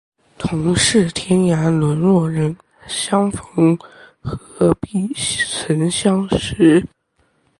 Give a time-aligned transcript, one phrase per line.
[0.39, 2.57] 同是天涯沦落人，
[2.87, 3.77] 相逢
[4.19, 6.83] 何必曾相识